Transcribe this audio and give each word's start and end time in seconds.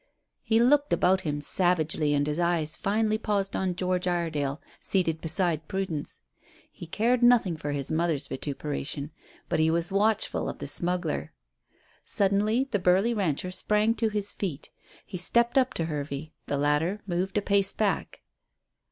He 0.41 0.59
looked 0.59 0.91
about 0.93 1.21
him 1.21 1.41
savagely, 1.41 2.15
and 2.15 2.25
his 2.25 2.39
eyes 2.39 2.75
finally 2.75 3.19
paused 3.19 3.55
at 3.55 3.75
George 3.75 4.07
Iredale, 4.07 4.59
seated 4.79 5.21
beside 5.21 5.67
Prudence. 5.67 6.21
He 6.71 6.87
cared 6.87 7.21
nothing 7.21 7.55
for 7.55 7.71
his 7.71 7.91
mother's 7.91 8.27
vituperation, 8.27 9.11
but 9.47 9.59
he 9.59 9.69
was 9.69 9.91
watchful 9.91 10.49
of 10.49 10.57
the 10.57 10.65
smuggler. 10.67 11.33
Suddenly 12.03 12.67
the 12.71 12.79
burly 12.79 13.13
rancher 13.13 13.51
sprang 13.51 13.93
to 13.93 14.09
his 14.09 14.31
feet. 14.31 14.71
He 15.05 15.17
stepped 15.17 15.55
up 15.55 15.71
to 15.75 15.85
Hervey. 15.85 16.31
The 16.47 16.57
latter 16.57 17.01
moved 17.05 17.37
a 17.37 17.41
pace 17.43 17.71
back. 17.71 18.21